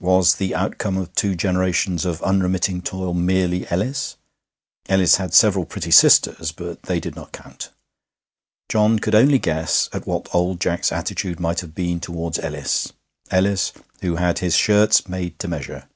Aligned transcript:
Was 0.00 0.36
the 0.36 0.54
outcome 0.54 0.96
of 0.96 1.12
two 1.14 1.34
generations 1.34 2.06
of 2.06 2.22
unremitting 2.22 2.80
toil 2.80 3.12
merely 3.12 3.70
Ellis? 3.70 4.16
(Ellis 4.88 5.16
had 5.16 5.34
several 5.34 5.66
pretty 5.66 5.90
sisters, 5.90 6.52
but 6.52 6.84
they 6.84 6.98
did 6.98 7.14
not 7.14 7.32
count.) 7.32 7.68
John 8.70 8.98
could 8.98 9.14
only 9.14 9.38
guess 9.38 9.90
at 9.92 10.06
what 10.06 10.34
old 10.34 10.58
Jack's 10.58 10.90
attitude 10.90 11.38
might 11.38 11.60
have 11.60 11.74
been 11.74 12.00
towards 12.00 12.38
Ellis 12.38 12.94
Ellis, 13.30 13.74
who 14.00 14.16
had 14.16 14.38
his 14.38 14.56
shirts 14.56 15.06
made 15.06 15.38
to 15.38 15.48
measure. 15.48 15.86